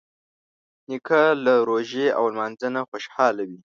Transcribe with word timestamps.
نیکه 0.89 1.21
له 1.45 1.53
روژې 1.69 2.07
او 2.17 2.23
لمانځه 2.33 2.67
نه 2.75 2.81
خوشحاله 2.89 3.43
وي. 3.49 3.59